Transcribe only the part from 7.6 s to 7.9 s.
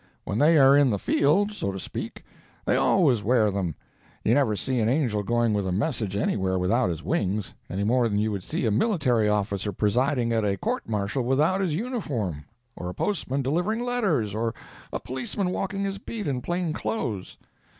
any